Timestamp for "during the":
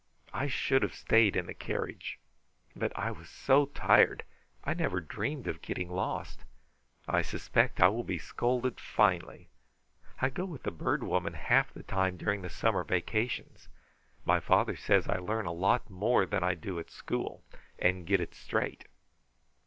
12.17-12.49